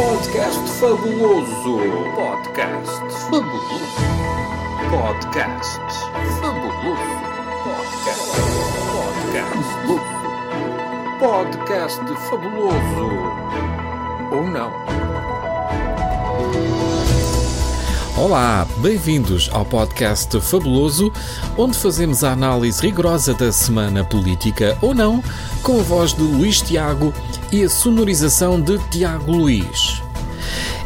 Podcast 0.00 0.64
fabuloso. 0.80 1.76
Podcast 2.16 3.04
fabuloso. 3.28 4.00
Podcast 4.88 5.80
fabuloso. 6.40 7.20
Podcast. 7.66 8.32
Podcast. 9.28 9.72
Podcast 11.20 12.08
fabuloso. 12.30 13.08
Ou 14.32 14.42
não? 14.48 14.72
Olá, 18.20 18.66
bem-vindos 18.82 19.48
ao 19.50 19.64
podcast 19.64 20.38
Fabuloso, 20.42 21.10
onde 21.56 21.74
fazemos 21.74 22.22
a 22.22 22.32
análise 22.32 22.82
rigorosa 22.82 23.32
da 23.32 23.50
semana 23.50 24.04
política 24.04 24.76
ou 24.82 24.92
não, 24.92 25.24
com 25.62 25.80
a 25.80 25.82
voz 25.82 26.12
de 26.12 26.20
Luís 26.20 26.60
Tiago 26.60 27.14
e 27.50 27.62
a 27.62 27.68
sonorização 27.70 28.60
de 28.60 28.76
Tiago 28.90 29.32
Luís. 29.32 30.02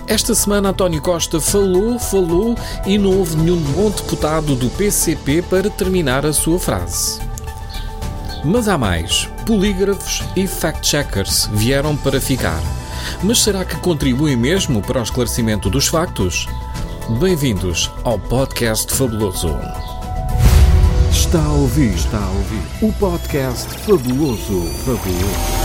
Esta 0.07 0.33
semana 0.33 0.69
António 0.69 1.03
Costa 1.03 1.41
falou, 1.41 1.99
falou 1.99 2.55
e 2.87 2.97
não 2.97 3.19
houve 3.19 3.35
nenhum 3.35 3.61
bom 3.73 3.91
deputado 3.91 4.55
do 4.55 4.71
PCP 4.71 5.43
para 5.43 5.69
terminar 5.69 6.25
a 6.25 6.33
sua 6.33 6.61
frase. 6.61 7.21
Mas 8.45 8.69
há 8.69 8.79
mais. 8.79 9.29
Polígrafos 9.45 10.23
e 10.37 10.47
fact-checkers 10.47 11.51
vieram 11.53 11.97
para 11.97 12.21
ficar. 12.21 12.63
Mas 13.25 13.43
será 13.43 13.65
que 13.65 13.75
contribuem 13.79 14.37
mesmo 14.37 14.81
para 14.81 15.01
o 15.01 15.03
esclarecimento 15.03 15.69
dos 15.69 15.89
factos? 15.89 16.47
Bem-vindos 17.11 17.91
ao 18.03 18.19
podcast 18.19 18.91
Fabuloso. 18.95 19.51
Está 21.11 21.45
a 21.45 21.53
ouvir, 21.53 21.95
está 21.95 22.17
a 22.17 22.31
ouvir 22.31 22.63
o 22.81 22.93
podcast 22.95 23.69
Fabuloso, 23.81 24.63
fabuloso. 24.87 25.65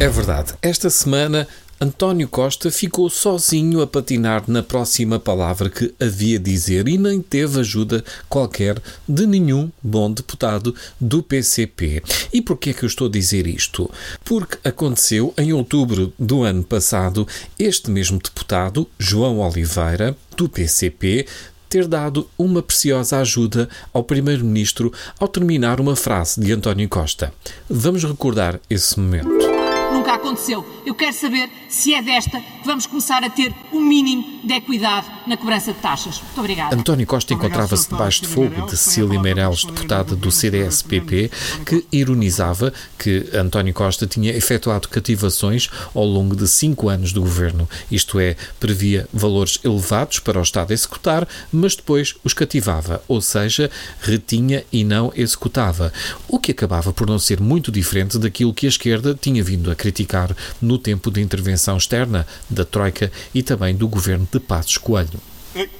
É 0.00 0.08
verdade, 0.08 0.54
esta 0.62 0.88
semana 0.88 1.46
António 1.80 2.28
Costa 2.28 2.70
ficou 2.70 3.10
sozinho 3.10 3.82
a 3.82 3.86
patinar 3.86 4.44
na 4.46 4.62
próxima 4.62 5.18
palavra 5.18 5.68
que 5.68 5.92
havia 6.00 6.38
dizer 6.38 6.86
e 6.88 6.96
nem 6.96 7.20
teve 7.20 7.60
ajuda 7.60 8.04
qualquer 8.28 8.80
de 9.08 9.26
nenhum 9.26 9.70
bom 9.82 10.10
deputado 10.10 10.74
do 11.00 11.22
PCP. 11.22 12.02
E 12.32 12.40
porquê 12.40 12.70
é 12.70 12.72
que 12.72 12.84
eu 12.84 12.86
estou 12.86 13.08
a 13.08 13.10
dizer 13.10 13.46
isto? 13.46 13.90
Porque 14.24 14.56
aconteceu 14.66 15.34
em 15.36 15.52
outubro 15.52 16.12
do 16.18 16.42
ano 16.42 16.62
passado 16.62 17.26
este 17.58 17.90
mesmo 17.90 18.18
deputado, 18.22 18.88
João 18.98 19.40
Oliveira, 19.40 20.16
do 20.36 20.48
PCP, 20.48 21.26
ter 21.68 21.88
dado 21.88 22.28
uma 22.38 22.62
preciosa 22.62 23.18
ajuda 23.18 23.68
ao 23.92 24.04
Primeiro-Ministro 24.04 24.92
ao 25.18 25.26
terminar 25.26 25.80
uma 25.80 25.96
frase 25.96 26.40
de 26.40 26.52
António 26.52 26.88
Costa. 26.88 27.32
Vamos 27.68 28.04
recordar 28.04 28.60
esse 28.70 28.98
momento 28.98 29.53
nunca 29.94 30.14
aconteceu. 30.14 30.66
Eu 30.84 30.94
quero 30.94 31.14
saber 31.14 31.48
se 31.68 31.94
é 31.94 32.02
desta 32.02 32.40
que 32.40 32.66
vamos 32.66 32.86
começar 32.86 33.22
a 33.22 33.30
ter 33.30 33.54
um 33.72 33.80
mínimo 33.80 34.40
de 34.42 34.52
equidade 34.52 35.06
na 35.26 35.36
cobrança 35.36 35.72
de 35.72 35.78
taxas. 35.78 36.20
Muito 36.20 36.40
obrigada. 36.40 36.74
António 36.74 37.06
Costa 37.06 37.32
encontrava-se 37.32 37.88
debaixo 37.88 38.22
de 38.22 38.28
fogo 38.28 38.66
de 38.66 38.76
Cecília 38.76 39.20
Meirelles, 39.20 39.64
deputada 39.64 40.16
do 40.16 40.30
CDS-PP, 40.30 41.30
que 41.64 41.86
ironizava 41.92 42.72
que 42.98 43.30
António 43.32 43.72
Costa 43.72 44.06
tinha 44.06 44.32
efetuado 44.32 44.88
cativações 44.88 45.70
ao 45.94 46.04
longo 46.04 46.34
de 46.34 46.46
cinco 46.48 46.88
anos 46.88 47.12
do 47.12 47.20
governo. 47.20 47.68
Isto 47.90 48.18
é, 48.18 48.36
previa 48.58 49.08
valores 49.12 49.60
elevados 49.64 50.18
para 50.18 50.38
o 50.38 50.42
Estado 50.42 50.72
executar, 50.72 51.26
mas 51.52 51.76
depois 51.76 52.14
os 52.24 52.34
cativava, 52.34 53.02
ou 53.06 53.20
seja, 53.20 53.70
retinha 54.00 54.64
e 54.72 54.84
não 54.84 55.12
executava. 55.14 55.92
O 56.28 56.38
que 56.38 56.50
acabava 56.50 56.92
por 56.92 57.06
não 57.06 57.18
ser 57.18 57.40
muito 57.40 57.70
diferente 57.70 58.18
daquilo 58.18 58.52
que 58.52 58.66
a 58.66 58.68
esquerda 58.68 59.16
tinha 59.18 59.42
vindo 59.42 59.70
a 59.70 59.74
criticar 59.84 60.34
no 60.62 60.78
tempo 60.78 61.10
de 61.10 61.20
intervenção 61.20 61.76
externa 61.76 62.26
da 62.48 62.64
Troika 62.64 63.12
e 63.34 63.42
também 63.42 63.74
do 63.74 63.86
governo 63.86 64.26
de 64.32 64.40
Passos 64.40 64.78
Coelho. 64.78 65.20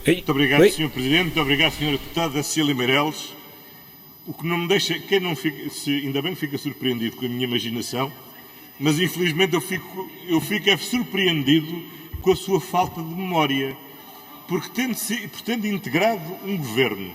Muito 0.07 0.31
obrigado, 0.31 0.69
Sr. 0.69 0.91
Presidente. 0.91 1.23
Muito 1.23 1.41
obrigado, 1.41 1.73
Sra. 1.73 1.93
Deputada 1.93 2.43
Cecília 2.43 2.75
Meirelles. 2.75 3.33
O 4.27 4.35
que 4.35 4.47
não 4.47 4.59
me 4.59 4.69
deixa. 4.69 4.99
Quem 4.99 5.21
não 5.21 5.35
fica. 5.35 5.71
Se, 5.71 5.91
ainda 5.91 6.21
bem 6.21 6.35
que 6.35 6.41
fica 6.41 6.59
surpreendido 6.59 7.17
com 7.17 7.25
a 7.25 7.29
minha 7.29 7.45
imaginação, 7.45 8.13
mas 8.79 9.01
infelizmente 9.01 9.55
eu 9.55 9.61
fico, 9.61 10.11
eu 10.29 10.41
fico 10.41 10.69
é 10.69 10.77
surpreendido 10.77 11.83
com 12.21 12.33
a 12.33 12.37
sua 12.37 12.61
falta 12.61 13.03
de 13.03 13.09
memória. 13.09 13.75
Porque 14.47 14.69
tendo, 14.75 14.95
por 15.31 15.41
tendo 15.41 15.67
integrado 15.67 16.37
um 16.45 16.59
governo 16.59 17.11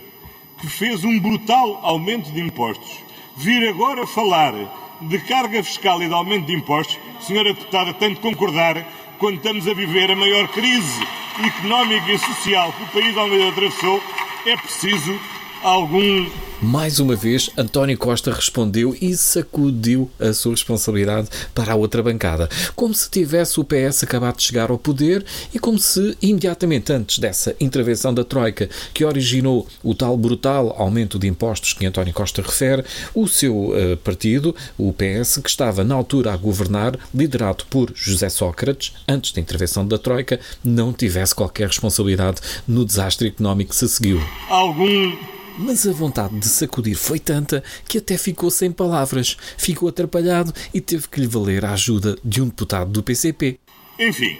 que 0.59 0.67
fez 0.67 1.03
um 1.03 1.19
brutal 1.19 1.79
aumento 1.83 2.31
de 2.31 2.41
impostos, 2.41 2.97
vir 3.37 3.69
agora 3.69 4.07
falar 4.07 4.53
de 5.01 5.19
carga 5.19 5.63
fiscal 5.63 6.01
e 6.01 6.07
de 6.07 6.13
aumento 6.13 6.47
de 6.47 6.55
impostos, 6.55 6.99
senhora 7.21 7.53
deputada, 7.53 7.93
tem 7.93 8.13
de 8.13 8.19
concordar 8.19 8.85
quando 9.17 9.35
estamos 9.35 9.67
a 9.67 9.73
viver 9.73 10.11
a 10.11 10.15
maior 10.15 10.47
crise 10.49 11.01
económica 11.45 12.11
e 12.11 12.17
social 12.17 12.73
que 12.73 12.83
o 12.83 13.01
país 13.01 13.17
Almeida 13.17 13.49
atravessou, 13.49 14.01
é 14.45 14.57
preciso 14.57 15.19
algum 15.63 16.25
mais 16.61 16.99
uma 16.99 17.15
vez, 17.15 17.49
António 17.57 17.97
Costa 17.97 18.33
respondeu 18.33 18.93
e 18.99 19.15
sacudiu 19.15 20.11
a 20.19 20.33
sua 20.33 20.51
responsabilidade 20.51 21.29
para 21.55 21.71
a 21.71 21.75
outra 21.75 22.03
bancada, 22.03 22.49
como 22.75 22.93
se 22.93 23.09
tivesse 23.09 23.61
o 23.61 23.63
PS 23.63 24.03
acabado 24.03 24.35
de 24.35 24.43
chegar 24.43 24.69
ao 24.69 24.77
poder 24.77 25.25
e 25.53 25.59
como 25.59 25.79
se, 25.79 26.17
imediatamente 26.21 26.91
antes 26.91 27.17
dessa 27.17 27.55
intervenção 27.61 28.13
da 28.13 28.25
Troika, 28.25 28.69
que 28.93 29.05
originou 29.05 29.65
o 29.81 29.95
tal 29.95 30.17
brutal 30.17 30.75
aumento 30.77 31.17
de 31.17 31.27
impostos 31.27 31.71
que 31.71 31.85
António 31.85 32.13
Costa 32.13 32.41
refere, 32.41 32.83
o 33.15 33.25
seu 33.25 33.69
uh, 33.69 33.95
partido, 34.03 34.53
o 34.77 34.91
PS, 34.91 35.39
que 35.41 35.49
estava 35.49 35.85
na 35.85 35.95
altura 35.95 36.33
a 36.33 36.37
governar, 36.37 36.99
liderado 37.15 37.63
por 37.69 37.89
José 37.95 38.27
Sócrates, 38.27 38.93
antes 39.07 39.31
da 39.31 39.39
intervenção 39.39 39.87
da 39.87 39.97
Troika, 39.97 40.37
não 40.61 40.91
tivesse 40.91 41.33
qualquer 41.33 41.67
responsabilidade 41.67 42.41
no 42.67 42.83
desastre 42.83 43.29
económico 43.29 43.69
que 43.69 43.77
se 43.77 43.87
seguiu. 43.87 44.21
Algum 44.49 45.38
mas 45.59 45.85
a 45.85 45.91
vontade 45.91 46.39
de 46.39 46.47
sacudir 46.47 46.95
foi 46.95 47.19
tanta 47.19 47.61
que 47.85 47.97
até 47.97 48.17
ficou 48.17 48.49
sem 48.49 48.71
palavras, 48.71 49.35
ficou 49.57 49.89
atrapalhado 49.89 50.53
e 50.73 50.79
teve 50.79 51.09
que 51.09 51.19
lhe 51.19 51.27
valer 51.27 51.65
a 51.65 51.73
ajuda 51.73 52.17
de 52.23 52.41
um 52.41 52.45
deputado 52.45 52.89
do 52.89 53.03
PCP. 53.03 53.59
Enfim, 53.99 54.37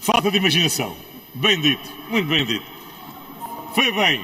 falta 0.00 0.32
de 0.32 0.36
imaginação. 0.36 0.96
Bem 1.36 1.60
dito, 1.60 1.88
muito 2.10 2.28
bem 2.28 2.44
dito. 2.44 2.66
Foi 3.72 3.92
bem. 3.92 4.20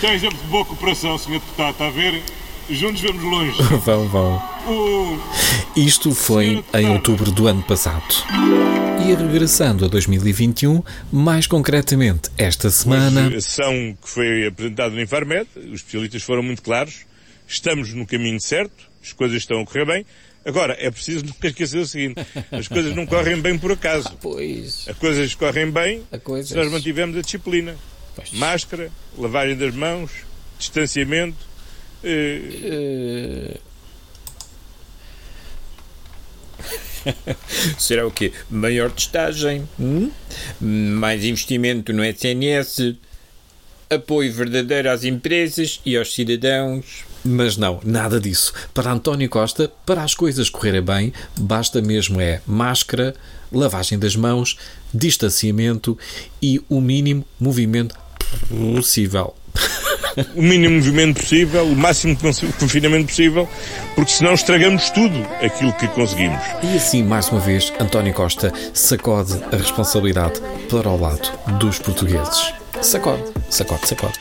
Tem 0.00 0.14
exemplo 0.14 0.38
de 0.38 0.46
boa 0.46 0.64
cooperação, 0.64 1.18
Sr. 1.18 1.32
Deputado, 1.32 1.72
está 1.72 1.86
a 1.88 1.90
ver? 1.90 2.22
Juntos 2.68 3.00
vamos 3.00 3.22
longe. 3.22 3.62
vão, 3.84 4.08
vão. 4.08 4.42
O... 4.66 5.18
Isto 5.76 6.12
foi 6.12 6.64
em 6.74 6.90
outubro 6.90 7.30
do 7.30 7.46
ano 7.46 7.62
passado. 7.62 8.02
E 9.06 9.14
regressando 9.14 9.84
a 9.84 9.88
2021, 9.88 10.82
mais 11.12 11.46
concretamente 11.46 12.28
esta 12.36 12.68
semana. 12.68 13.28
A 13.28 13.40
sessão 13.40 13.96
que 14.02 14.08
foi 14.08 14.46
apresentada 14.48 14.94
no 14.94 15.00
Infarmed, 15.00 15.46
os 15.56 15.74
especialistas 15.74 16.22
foram 16.24 16.42
muito 16.42 16.60
claros, 16.60 17.06
estamos 17.46 17.94
no 17.94 18.04
caminho 18.04 18.40
certo, 18.40 18.90
as 19.00 19.12
coisas 19.12 19.36
estão 19.36 19.60
a 19.60 19.64
correr 19.64 19.84
bem. 19.84 20.06
Agora, 20.44 20.76
é 20.80 20.90
preciso 20.90 21.22
nunca 21.26 21.46
esquecer 21.46 21.78
o 21.78 21.86
seguinte: 21.86 22.20
as 22.50 22.66
coisas 22.66 22.96
não 22.96 23.06
correm 23.06 23.40
bem 23.40 23.56
por 23.56 23.70
acaso. 23.70 24.08
Ah, 24.08 24.16
pois. 24.20 24.88
As 24.88 24.98
coisas 24.98 25.34
correm 25.36 25.70
bem 25.70 26.02
coisas... 26.24 26.48
se 26.48 26.56
nós 26.56 26.70
mantivemos 26.70 27.16
a 27.16 27.20
disciplina. 27.20 27.76
Pois. 28.16 28.32
Máscara, 28.32 28.90
lavagem 29.16 29.56
das 29.56 29.74
mãos, 29.74 30.10
distanciamento. 30.58 31.55
Uh... 32.06 33.58
Será 37.78 38.06
o 38.06 38.10
quê? 38.10 38.32
Maior 38.50 38.90
testagem? 38.90 39.68
Hum? 39.78 40.10
Mais 40.60 41.24
investimento 41.24 41.92
no 41.92 42.04
SNS? 42.04 42.94
Apoio 43.88 44.32
verdadeiro 44.32 44.90
às 44.90 45.04
empresas 45.04 45.80
e 45.84 45.96
aos 45.96 46.12
cidadãos? 46.14 47.04
Mas 47.24 47.56
não, 47.56 47.80
nada 47.84 48.20
disso. 48.20 48.52
Para 48.72 48.92
António 48.92 49.28
Costa, 49.28 49.70
para 49.84 50.02
as 50.02 50.14
coisas 50.14 50.48
correrem 50.48 50.82
bem, 50.82 51.12
basta 51.38 51.80
mesmo 51.80 52.20
é 52.20 52.40
máscara, 52.46 53.14
lavagem 53.52 53.98
das 53.98 54.16
mãos, 54.16 54.56
distanciamento 54.92 55.98
e 56.40 56.60
o 56.68 56.80
mínimo 56.80 57.24
movimento 57.38 57.96
possível 58.48 59.34
o 60.34 60.42
mínimo 60.42 60.76
movimento 60.76 61.20
possível, 61.20 61.64
o 61.64 61.76
máximo 61.76 62.16
confinamento 62.58 63.08
possível, 63.08 63.48
porque 63.94 64.12
senão 64.12 64.34
estragamos 64.34 64.90
tudo 64.90 65.26
aquilo 65.42 65.72
que 65.74 65.86
conseguimos. 65.88 66.40
E 66.62 66.76
assim, 66.76 67.02
mais 67.02 67.28
uma 67.28 67.40
vez, 67.40 67.72
António 67.80 68.14
Costa 68.14 68.52
sacode 68.72 69.34
a 69.52 69.56
responsabilidade 69.56 70.40
para 70.68 70.88
o 70.88 71.00
lado 71.00 71.30
dos 71.58 71.78
portugueses. 71.78 72.52
Sacode, 72.80 73.22
sacode, 73.50 73.88
sacode. 73.88 74.18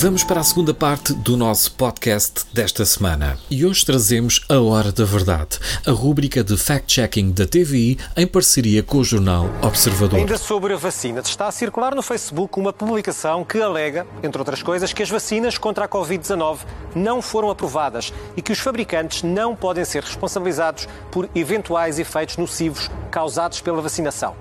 Vamos 0.00 0.22
para 0.22 0.38
a 0.38 0.44
segunda 0.44 0.72
parte 0.72 1.12
do 1.12 1.36
nosso 1.36 1.72
podcast 1.72 2.46
desta 2.52 2.84
semana. 2.84 3.36
E 3.50 3.66
hoje 3.66 3.84
trazemos 3.84 4.46
a 4.48 4.60
Hora 4.60 4.92
da 4.92 5.04
Verdade, 5.04 5.58
a 5.84 5.90
rúbrica 5.90 6.44
de 6.44 6.56
fact-checking 6.56 7.32
da 7.32 7.48
TVI 7.48 7.98
em 8.16 8.24
parceria 8.24 8.80
com 8.80 8.98
o 8.98 9.04
jornal 9.04 9.50
Observador. 9.60 10.20
Ainda 10.20 10.38
sobre 10.38 10.72
a 10.72 10.76
vacina, 10.76 11.18
está 11.18 11.48
a 11.48 11.50
circular 11.50 11.96
no 11.96 12.02
Facebook 12.02 12.60
uma 12.60 12.72
publicação 12.72 13.44
que 13.44 13.60
alega, 13.60 14.06
entre 14.22 14.40
outras 14.40 14.62
coisas, 14.62 14.92
que 14.92 15.02
as 15.02 15.10
vacinas 15.10 15.58
contra 15.58 15.86
a 15.86 15.88
Covid-19 15.88 16.58
não 16.94 17.20
foram 17.20 17.50
aprovadas 17.50 18.12
e 18.36 18.40
que 18.40 18.52
os 18.52 18.60
fabricantes 18.60 19.24
não 19.24 19.56
podem 19.56 19.84
ser 19.84 20.04
responsabilizados 20.04 20.86
por 21.10 21.28
eventuais 21.34 21.98
efeitos 21.98 22.36
nocivos 22.36 22.88
causados 23.10 23.60
pela 23.60 23.82
vacinação. 23.82 24.36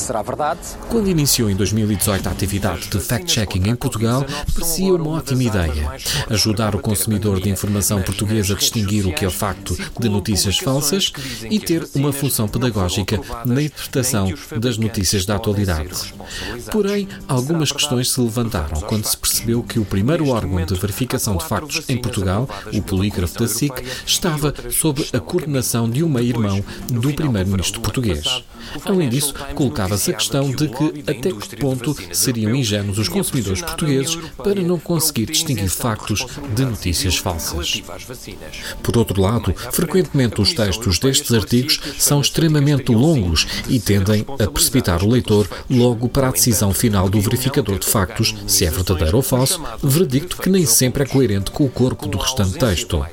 Será 0.00 0.22
verdade? 0.22 0.60
Quando 0.88 1.08
iniciou 1.08 1.50
em 1.50 1.54
2018 1.54 2.26
a 2.26 2.32
atividade 2.32 2.88
de 2.88 2.98
fact-checking 2.98 3.68
em 3.68 3.76
Portugal, 3.76 4.24
parecia 4.54 4.94
uma 4.94 5.10
ótima 5.10 5.42
ideia. 5.42 5.92
Ajudar 6.30 6.74
o 6.74 6.80
consumidor 6.80 7.38
de 7.38 7.50
informação 7.50 8.00
portuguesa 8.00 8.54
a 8.54 8.56
distinguir 8.56 9.06
o 9.06 9.12
que 9.12 9.26
é 9.26 9.30
facto 9.30 9.76
de 9.98 10.08
notícias 10.08 10.58
falsas 10.58 11.12
e 11.50 11.60
ter 11.60 11.86
uma 11.94 12.12
função 12.12 12.48
pedagógica 12.48 13.20
na 13.44 13.62
interpretação 13.62 14.32
das 14.58 14.78
notícias 14.78 15.26
da 15.26 15.36
atualidade. 15.36 16.14
Porém, 16.72 17.06
algumas 17.28 17.70
questões 17.70 18.10
se 18.10 18.20
levantaram 18.20 18.80
quando 18.80 19.04
se 19.04 19.16
percebeu 19.16 19.62
que 19.62 19.78
o 19.78 19.84
primeiro 19.84 20.28
órgão 20.28 20.64
de 20.64 20.74
verificação 20.74 21.36
de 21.36 21.44
factos 21.44 21.82
em 21.88 21.98
Portugal, 21.98 22.48
o 22.72 22.82
polígrafo 22.82 23.38
da 23.38 23.46
SIC, 23.46 23.84
estava 24.06 24.52
sob 24.70 25.06
a 25.12 25.20
coordenação 25.20 25.88
de 25.88 26.02
um 26.02 26.08
meio-irmão 26.08 26.64
do 26.90 27.12
primeiro-ministro 27.12 27.80
português. 27.80 28.42
Além 28.84 29.08
disso, 29.08 29.34
colocava-se 29.54 30.10
a 30.10 30.14
questão 30.14 30.50
de 30.50 30.68
que 30.68 31.00
até 31.10 31.32
que 31.32 31.56
ponto 31.56 31.96
seriam 32.12 32.54
ingênuos 32.54 32.98
os 32.98 33.08
consumidores 33.08 33.62
portugueses 33.62 34.16
para 34.36 34.60
não 34.60 34.78
conseguir 34.78 35.26
distinguir 35.26 35.68
factos 35.68 36.26
de 36.54 36.64
notícias 36.64 37.16
falsas. 37.16 37.82
Por 38.82 38.96
outro 38.96 39.20
lado, 39.20 39.54
frequentemente 39.72 40.40
os 40.40 40.52
textos 40.52 40.98
destes 40.98 41.32
artigos 41.32 41.80
são 41.98 42.20
extremamente 42.20 42.92
longos 42.92 43.46
e 43.68 43.78
tendem 43.78 44.24
a 44.38 44.46
precipitar 44.50 45.02
o 45.02 45.08
leitor 45.08 45.48
logo 45.68 46.08
para 46.08 46.28
a 46.28 46.32
decisão 46.32 46.72
final 46.72 47.08
do 47.08 47.20
verificador 47.20 47.78
de 47.78 47.86
factos, 47.86 48.34
se 48.46 48.64
é 48.64 48.70
verdadeiro 48.70 49.16
ou 49.16 49.22
falso, 49.22 49.62
veredicto 49.82 50.36
que 50.36 50.50
nem 50.50 50.66
sempre 50.66 51.02
é 51.02 51.06
coerente 51.06 51.50
com 51.50 51.64
o 51.64 51.70
corpo 51.70 52.08
do 52.08 52.18
restante 52.18 52.58
texto. 52.58 53.04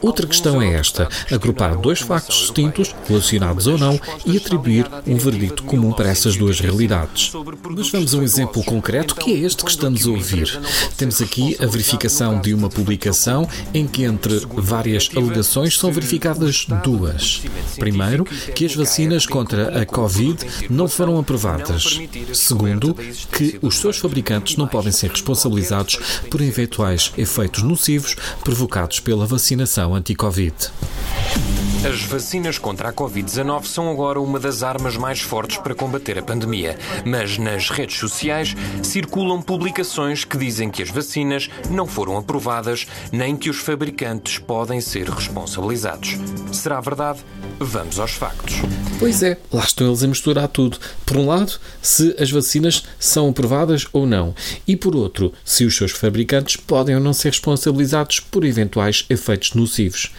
Outra 0.00 0.26
questão 0.26 0.60
é 0.60 0.74
esta: 0.74 1.08
agrupar 1.30 1.76
dois 1.76 2.00
factos 2.00 2.36
distintos, 2.36 2.94
relacionados 3.06 3.66
ou 3.66 3.78
não, 3.78 3.98
e 4.26 4.31
atribuir 4.36 4.86
um 5.06 5.16
veredicto 5.16 5.62
comum 5.64 5.92
para 5.92 6.08
essas 6.08 6.36
duas 6.36 6.60
realidades. 6.60 7.32
Mas 7.70 7.90
vamos 7.90 8.14
a 8.14 8.18
um 8.18 8.22
exemplo 8.22 8.62
concreto 8.64 9.14
que 9.14 9.32
é 9.32 9.38
este 9.38 9.64
que 9.64 9.70
estamos 9.70 10.06
a 10.06 10.10
ouvir. 10.10 10.60
Temos 10.96 11.20
aqui 11.20 11.56
a 11.60 11.66
verificação 11.66 12.40
de 12.40 12.54
uma 12.54 12.68
publicação 12.68 13.48
em 13.72 13.86
que, 13.86 14.04
entre 14.04 14.40
várias 14.54 15.10
alegações, 15.14 15.78
são 15.78 15.92
verificadas 15.92 16.66
duas. 16.82 17.42
Primeiro, 17.78 18.24
que 18.54 18.64
as 18.64 18.74
vacinas 18.74 19.26
contra 19.26 19.80
a 19.80 19.86
Covid 19.86 20.44
não 20.68 20.88
foram 20.88 21.18
aprovadas. 21.18 22.00
Segundo, 22.32 22.94
que 22.94 23.58
os 23.62 23.78
seus 23.78 23.98
fabricantes 23.98 24.56
não 24.56 24.66
podem 24.66 24.92
ser 24.92 25.10
responsabilizados 25.10 25.98
por 26.30 26.40
eventuais 26.40 27.12
efeitos 27.16 27.62
nocivos 27.62 28.16
provocados 28.44 29.00
pela 29.00 29.26
vacinação 29.26 29.94
anti-Covid. 29.94 30.54
As 31.84 32.00
vacinas 32.02 32.58
contra 32.58 32.90
a 32.90 32.92
Covid-19 32.92 33.64
são 33.64 33.90
agora 33.90 34.20
uma 34.20 34.38
das 34.38 34.62
armas 34.62 34.96
mais 34.96 35.20
fortes 35.20 35.58
para 35.58 35.74
combater 35.74 36.16
a 36.16 36.22
pandemia, 36.22 36.78
mas 37.04 37.38
nas 37.38 37.70
redes 37.70 37.98
sociais 37.98 38.54
circulam 38.84 39.42
publicações 39.42 40.24
que 40.24 40.38
dizem 40.38 40.70
que 40.70 40.80
as 40.80 40.90
vacinas 40.90 41.50
não 41.68 41.84
foram 41.84 42.16
aprovadas 42.16 42.86
nem 43.10 43.36
que 43.36 43.50
os 43.50 43.56
fabricantes 43.56 44.38
podem 44.38 44.80
ser 44.80 45.10
responsabilizados. 45.10 46.16
Será 46.52 46.80
verdade? 46.80 47.18
Vamos 47.58 47.98
aos 47.98 48.12
factos. 48.12 48.54
Pois 49.00 49.20
é, 49.20 49.36
lá 49.52 49.64
estão 49.64 49.88
eles 49.88 50.04
a 50.04 50.06
misturar 50.06 50.46
tudo. 50.46 50.78
Por 51.04 51.16
um 51.16 51.26
lado, 51.26 51.58
se 51.82 52.14
as 52.16 52.30
vacinas 52.30 52.84
são 52.96 53.28
aprovadas 53.28 53.88
ou 53.92 54.06
não, 54.06 54.32
e 54.68 54.76
por 54.76 54.94
outro, 54.94 55.32
se 55.44 55.64
os 55.64 55.76
seus 55.76 55.90
fabricantes 55.90 56.54
podem 56.54 56.94
ou 56.94 57.00
não 57.00 57.12
ser 57.12 57.30
responsabilizados 57.30 58.20
por 58.20 58.44
eventuais 58.44 59.04
efeitos 59.10 59.54
nocivos 59.54 60.12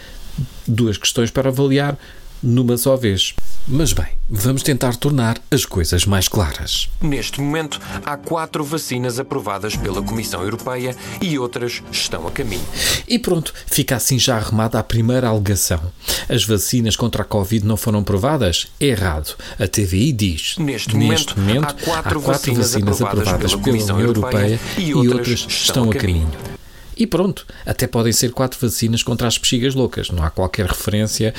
duas 0.66 0.96
questões 0.96 1.30
para 1.30 1.48
avaliar 1.48 1.98
numa 2.44 2.76
só 2.76 2.94
vez. 2.94 3.34
Mas 3.66 3.94
bem, 3.94 4.06
vamos 4.28 4.62
tentar 4.62 4.94
tornar 4.96 5.40
as 5.50 5.64
coisas 5.64 6.04
mais 6.04 6.28
claras. 6.28 6.90
Neste 7.00 7.40
momento, 7.40 7.80
há 8.04 8.16
quatro 8.16 8.62
vacinas 8.62 9.18
aprovadas 9.18 9.74
pela 9.74 10.02
Comissão 10.02 10.42
Europeia 10.42 10.94
e 11.22 11.38
outras 11.38 11.82
estão 11.90 12.26
a 12.28 12.30
caminho. 12.30 12.64
E 13.08 13.18
pronto, 13.18 13.54
fica 13.66 13.96
assim 13.96 14.18
já 14.18 14.36
arrumada 14.36 14.78
a 14.78 14.82
primeira 14.82 15.28
alegação. 15.28 15.80
As 16.28 16.44
vacinas 16.44 16.94
contra 16.94 17.22
a 17.22 17.24
Covid 17.24 17.66
não 17.66 17.78
foram 17.78 18.00
aprovadas? 18.00 18.66
É 18.78 18.86
errado. 18.86 19.34
A 19.58 19.66
TVI 19.66 20.12
diz. 20.12 20.56
Neste, 20.58 20.94
Neste 20.94 20.94
momento, 20.94 21.40
momento, 21.40 21.64
há 21.64 21.72
quatro, 21.72 21.90
há 21.90 21.94
quatro 22.02 22.20
vacinas, 22.20 22.72
vacinas, 22.72 23.00
aprovadas, 23.00 23.52
pela, 23.52 23.62
pela 23.62 23.62
Comissão 23.62 24.00
Europeia, 24.00 24.40
Europeia 24.40 24.60
e, 24.76 24.94
outras 24.94 25.06
e 25.06 25.14
outras 25.14 25.46
estão 25.48 25.90
a 25.90 25.94
caminho. 25.94 26.26
caminho. 26.30 26.53
E 26.96 27.06
pronto, 27.06 27.46
até 27.66 27.86
podem 27.86 28.12
ser 28.12 28.32
quatro 28.32 28.58
vacinas 28.60 29.02
contra 29.02 29.26
as 29.26 29.38
bexigas 29.38 29.74
loucas, 29.74 30.10
não 30.10 30.22
há 30.22 30.30
qualquer 30.30 30.66
referência. 30.66 31.34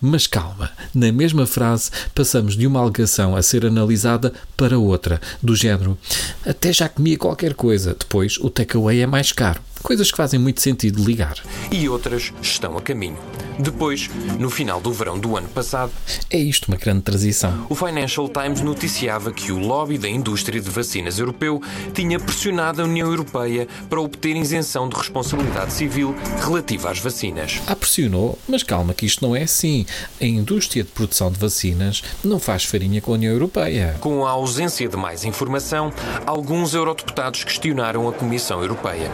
Mas 0.00 0.26
calma, 0.26 0.70
na 0.94 1.10
mesma 1.10 1.46
frase 1.46 1.90
passamos 2.14 2.54
de 2.54 2.66
uma 2.66 2.80
alegação 2.80 3.34
a 3.34 3.42
ser 3.42 3.64
analisada 3.64 4.32
para 4.54 4.78
outra, 4.78 5.20
do 5.42 5.56
género 5.56 5.96
até 6.44 6.70
já 6.70 6.86
comia 6.86 7.16
qualquer 7.16 7.54
coisa, 7.54 7.96
depois 7.98 8.36
o 8.38 8.50
takeaway 8.50 9.00
é 9.00 9.06
mais 9.06 9.32
caro. 9.32 9.60
Coisas 9.86 10.10
que 10.10 10.16
fazem 10.16 10.40
muito 10.40 10.60
sentido 10.60 11.00
ligar. 11.00 11.36
E 11.70 11.88
outras 11.88 12.32
estão 12.42 12.76
a 12.76 12.82
caminho. 12.82 13.16
Depois, 13.56 14.10
no 14.36 14.50
final 14.50 14.80
do 14.80 14.92
verão 14.92 15.16
do 15.16 15.36
ano 15.36 15.48
passado, 15.48 15.92
é 16.28 16.36
isto 16.36 16.66
uma 16.66 16.76
grande 16.76 17.02
transição. 17.02 17.64
O 17.70 17.74
Financial 17.76 18.28
Times 18.28 18.62
noticiava 18.62 19.32
que 19.32 19.52
o 19.52 19.58
lobby 19.58 19.96
da 19.96 20.08
indústria 20.08 20.60
de 20.60 20.68
vacinas 20.68 21.20
europeu 21.20 21.62
tinha 21.94 22.18
pressionado 22.18 22.82
a 22.82 22.84
União 22.84 23.08
Europeia 23.08 23.68
para 23.88 24.00
obter 24.00 24.36
isenção 24.36 24.88
de 24.88 24.96
responsabilidade 24.96 25.72
civil 25.72 26.16
relativa 26.44 26.90
às 26.90 26.98
vacinas. 26.98 27.62
Ah, 27.68 27.76
pressionou? 27.76 28.36
Mas 28.48 28.64
calma 28.64 28.92
que 28.92 29.06
isto 29.06 29.24
não 29.24 29.36
é 29.36 29.44
assim. 29.44 29.86
A 30.20 30.26
indústria 30.26 30.82
de 30.82 30.90
produção 30.90 31.30
de 31.30 31.38
vacinas 31.38 32.02
não 32.24 32.40
faz 32.40 32.64
farinha 32.64 33.00
com 33.00 33.12
a 33.12 33.14
União 33.14 33.32
Europeia. 33.32 33.96
Com 34.00 34.26
a 34.26 34.30
ausência 34.30 34.88
de 34.88 34.96
mais 34.96 35.24
informação, 35.24 35.92
alguns 36.26 36.74
eurodeputados 36.74 37.44
questionaram 37.44 38.08
a 38.08 38.12
Comissão 38.12 38.60
Europeia. 38.60 39.10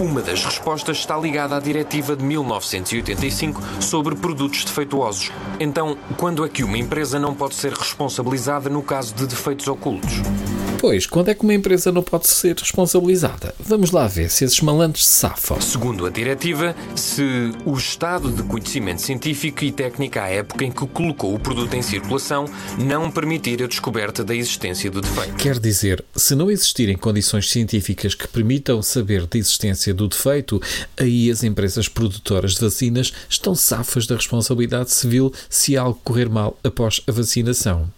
Uma 0.00 0.13
das 0.22 0.44
respostas 0.44 0.98
está 0.98 1.16
ligada 1.16 1.56
à 1.56 1.60
Diretiva 1.60 2.16
de 2.16 2.24
1985 2.24 3.60
sobre 3.80 4.14
produtos 4.14 4.64
defeituosos. 4.64 5.30
Então, 5.58 5.96
quando 6.16 6.44
é 6.44 6.48
que 6.48 6.64
uma 6.64 6.78
empresa 6.78 7.18
não 7.18 7.34
pode 7.34 7.54
ser 7.54 7.72
responsabilizada 7.72 8.68
no 8.68 8.82
caso 8.82 9.14
de 9.14 9.26
defeitos 9.26 9.68
ocultos? 9.68 10.22
Pois, 10.86 11.06
quando 11.06 11.30
é 11.30 11.34
que 11.34 11.42
uma 11.42 11.54
empresa 11.54 11.90
não 11.90 12.02
pode 12.02 12.28
ser 12.28 12.54
responsabilizada? 12.58 13.54
Vamos 13.58 13.90
lá 13.90 14.06
ver 14.06 14.28
se 14.28 14.44
esses 14.44 14.60
malandros 14.60 15.06
se 15.06 15.14
safam. 15.14 15.58
Segundo 15.58 16.04
a 16.04 16.10
diretiva, 16.10 16.76
se 16.94 17.22
o 17.64 17.72
estado 17.72 18.30
de 18.30 18.42
conhecimento 18.42 19.00
científico 19.00 19.64
e 19.64 19.72
técnico 19.72 20.18
à 20.18 20.28
época 20.28 20.62
em 20.62 20.70
que 20.70 20.86
colocou 20.88 21.34
o 21.34 21.38
produto 21.38 21.72
em 21.72 21.80
circulação 21.80 22.44
não 22.78 23.10
permitir 23.10 23.62
a 23.62 23.66
descoberta 23.66 24.22
da 24.22 24.36
existência 24.36 24.90
do 24.90 25.00
defeito. 25.00 25.36
Quer 25.36 25.58
dizer, 25.58 26.04
se 26.14 26.34
não 26.34 26.50
existirem 26.50 26.98
condições 26.98 27.50
científicas 27.50 28.14
que 28.14 28.28
permitam 28.28 28.82
saber 28.82 29.26
da 29.26 29.38
existência 29.38 29.94
do 29.94 30.06
defeito, 30.06 30.60
aí 30.98 31.30
as 31.30 31.42
empresas 31.42 31.88
produtoras 31.88 32.56
de 32.56 32.60
vacinas 32.60 33.10
estão 33.26 33.54
safas 33.54 34.06
da 34.06 34.16
responsabilidade 34.16 34.90
civil 34.90 35.32
se 35.48 35.78
algo 35.78 35.98
correr 36.04 36.28
mal 36.28 36.58
após 36.62 37.00
a 37.06 37.10
vacinação 37.10 37.90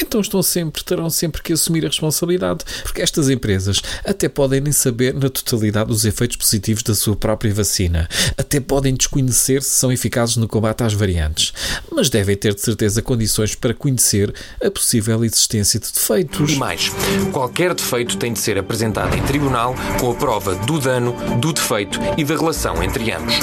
então 0.00 0.20
estão 0.20 0.42
sempre, 0.42 0.82
terão 0.84 1.10
sempre 1.10 1.42
que 1.42 1.52
assumir 1.52 1.84
a 1.84 1.88
responsabilidade, 1.88 2.64
porque 2.82 3.02
estas 3.02 3.28
empresas 3.28 3.80
até 4.04 4.28
podem 4.28 4.60
nem 4.60 4.72
saber 4.72 5.14
na 5.14 5.28
totalidade 5.28 5.92
os 5.92 6.04
efeitos 6.04 6.36
positivos 6.36 6.82
da 6.82 6.94
sua 6.94 7.16
própria 7.16 7.52
vacina, 7.52 8.08
até 8.36 8.60
podem 8.60 8.94
desconhecer 8.94 9.62
se 9.62 9.70
são 9.70 9.92
eficazes 9.92 10.36
no 10.36 10.48
combate 10.48 10.82
às 10.82 10.92
variantes, 10.92 11.52
mas 11.90 12.08
devem 12.08 12.36
ter 12.36 12.54
de 12.54 12.60
certeza 12.60 13.02
condições 13.02 13.54
para 13.54 13.74
conhecer 13.74 14.32
a 14.62 14.70
possível 14.70 15.24
existência 15.24 15.80
de 15.80 15.92
defeitos. 15.92 16.52
E 16.52 16.56
mais, 16.56 16.90
qualquer 17.32 17.74
defeito 17.74 18.16
tem 18.16 18.32
de 18.32 18.38
ser 18.38 18.58
apresentado 18.58 19.16
em 19.16 19.22
tribunal 19.22 19.74
com 19.98 20.10
a 20.10 20.14
prova 20.14 20.54
do 20.54 20.78
dano, 20.78 21.12
do 21.40 21.52
defeito 21.52 21.98
e 22.16 22.24
da 22.24 22.36
relação 22.36 22.82
entre 22.82 23.10
ambos. 23.12 23.34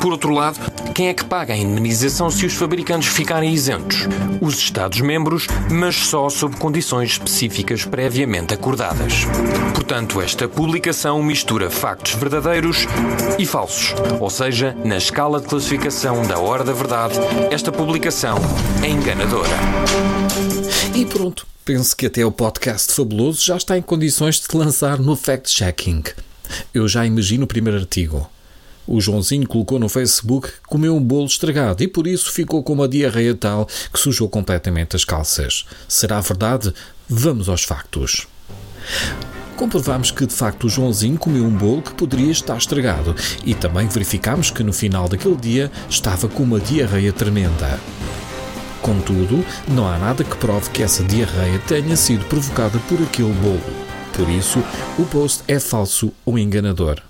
Por 0.00 0.12
outro 0.12 0.32
lado, 0.32 0.58
quem 0.94 1.08
é 1.08 1.14
que 1.14 1.24
paga 1.24 1.54
a 1.54 1.56
indemnização 1.56 2.30
se 2.30 2.46
os 2.46 2.54
fabricantes 2.54 3.08
ficarem 3.08 3.52
isentos? 3.52 4.06
Os 4.40 4.58
Estados-membros, 4.58 5.46
mas 5.70 5.89
mas 5.90 6.06
só 6.06 6.30
sob 6.30 6.54
condições 6.54 7.10
específicas 7.10 7.84
previamente 7.84 8.54
acordadas. 8.54 9.24
Portanto, 9.74 10.20
esta 10.20 10.46
publicação 10.46 11.20
mistura 11.20 11.68
factos 11.68 12.14
verdadeiros 12.14 12.86
e 13.40 13.44
falsos, 13.44 13.92
ou 14.20 14.30
seja, 14.30 14.72
na 14.84 14.98
escala 14.98 15.40
de 15.40 15.48
classificação 15.48 16.24
da 16.28 16.38
hora 16.38 16.62
da 16.62 16.72
verdade, 16.72 17.14
esta 17.50 17.72
publicação 17.72 18.38
é 18.84 18.88
enganadora. 18.88 19.50
E 20.94 21.04
pronto, 21.04 21.44
penso 21.64 21.96
que 21.96 22.06
até 22.06 22.24
o 22.24 22.30
podcast 22.30 22.94
fabuloso 22.94 23.44
já 23.44 23.56
está 23.56 23.76
em 23.76 23.82
condições 23.82 24.36
de 24.36 24.46
te 24.46 24.56
lançar 24.56 24.96
no 24.96 25.16
fact-checking. 25.16 26.04
Eu 26.72 26.86
já 26.86 27.04
imagino 27.04 27.46
o 27.46 27.48
primeiro 27.48 27.80
artigo. 27.80 28.30
O 28.90 29.00
Joãozinho 29.00 29.46
colocou 29.46 29.78
no 29.78 29.88
Facebook 29.88 30.48
que 30.48 30.68
comeu 30.68 30.96
um 30.96 31.00
bolo 31.00 31.26
estragado 31.26 31.80
e 31.80 31.86
por 31.86 32.08
isso 32.08 32.32
ficou 32.32 32.60
com 32.60 32.72
uma 32.72 32.88
diarreia 32.88 33.36
tal 33.36 33.64
que 33.92 34.00
sujou 34.00 34.28
completamente 34.28 34.96
as 34.96 35.04
calças. 35.04 35.64
Será 35.86 36.20
verdade? 36.20 36.74
Vamos 37.08 37.48
aos 37.48 37.62
factos. 37.62 38.26
Comprovamos 39.54 40.10
que 40.10 40.26
de 40.26 40.34
facto 40.34 40.64
o 40.64 40.68
Joãozinho 40.68 41.16
comeu 41.16 41.44
um 41.44 41.56
bolo 41.56 41.82
que 41.82 41.94
poderia 41.94 42.32
estar 42.32 42.56
estragado 42.56 43.14
e 43.44 43.54
também 43.54 43.86
verificamos 43.86 44.50
que 44.50 44.64
no 44.64 44.72
final 44.72 45.08
daquele 45.08 45.36
dia 45.36 45.70
estava 45.88 46.26
com 46.26 46.42
uma 46.42 46.58
diarreia 46.58 47.12
tremenda. 47.12 47.78
Contudo, 48.82 49.46
não 49.68 49.86
há 49.86 49.98
nada 50.00 50.24
que 50.24 50.36
prove 50.36 50.68
que 50.70 50.82
essa 50.82 51.04
diarreia 51.04 51.60
tenha 51.60 51.94
sido 51.94 52.24
provocada 52.24 52.80
por 52.88 53.00
aquele 53.00 53.34
bolo. 53.34 53.62
Por 54.14 54.28
isso, 54.28 54.58
o 54.98 55.04
post 55.04 55.44
é 55.46 55.60
falso 55.60 56.12
ou 56.24 56.36
enganador. 56.36 57.00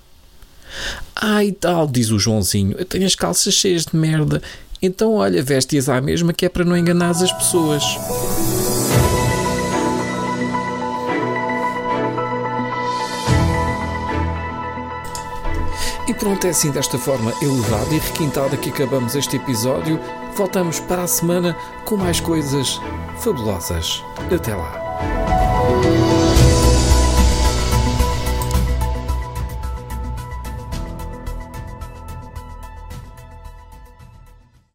Ai 1.15 1.51
tal, 1.51 1.87
diz 1.87 2.11
o 2.11 2.19
Joãozinho, 2.19 2.75
eu 2.77 2.85
tenho 2.85 3.05
as 3.05 3.15
calças 3.15 3.53
cheias 3.53 3.85
de 3.85 3.95
merda. 3.95 4.41
Então, 4.81 5.13
olha, 5.13 5.43
veste-as 5.43 5.87
à 5.89 6.01
mesma 6.01 6.33
que 6.33 6.45
é 6.45 6.49
para 6.49 6.65
não 6.65 6.75
enganar 6.75 7.11
as 7.11 7.31
pessoas. 7.31 7.83
E 16.07 16.13
pronto, 16.13 16.45
é 16.45 16.49
assim 16.49 16.71
desta 16.71 16.97
forma 16.97 17.31
elevada 17.41 17.93
e 17.93 17.99
requintada 17.99 18.57
que 18.57 18.69
acabamos 18.69 19.15
este 19.15 19.37
episódio. 19.37 19.99
Voltamos 20.35 20.79
para 20.79 21.03
a 21.03 21.07
semana 21.07 21.55
com 21.85 21.95
mais 21.95 22.19
coisas 22.19 22.81
fabulosas. 23.19 24.03
Até 24.29 24.55
lá. 24.55 26.00